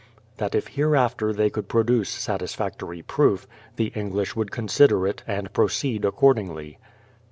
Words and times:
That 0.37 0.55
if 0.55 0.69
hereafter 0.69 1.31
they 1.31 1.51
could 1.51 1.67
produce 1.67 2.09
satisfactory 2.09 3.03
proof, 3.03 3.45
the 3.75 3.91
English 3.93 4.35
would 4.35 4.49
consider 4.49 5.05
it, 5.05 5.21
and 5.27 5.53
proceed 5.53 6.05
accordingly. 6.05 6.79